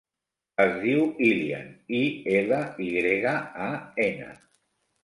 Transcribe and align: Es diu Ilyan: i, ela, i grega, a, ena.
Es 0.63 0.71
diu 0.85 1.03
Ilyan: 1.27 1.69
i, 1.99 2.01
ela, 2.41 2.63
i 2.87 2.91
grega, 2.99 3.39
a, 3.69 3.71
ena. 4.11 4.35